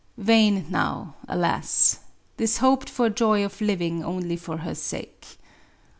Vain 0.17 0.65
now^ 0.71 1.13
alas! 1.27 1.99
this 2.37 2.57
hoped 2.57 2.89
for 2.89 3.07
joy 3.07 3.45
of 3.45 3.61
living 3.61 4.03
only 4.03 4.35
for 4.35 4.57
her 4.57 4.73
sake. 4.73 5.37